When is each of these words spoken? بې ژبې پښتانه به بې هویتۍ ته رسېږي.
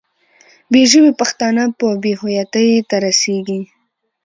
بې 0.71 0.81
ژبې 0.91 1.11
پښتانه 1.19 1.63
به 1.77 1.89
بې 2.03 2.13
هویتۍ 2.19 2.69
ته 2.89 2.95
رسېږي. 3.05 3.59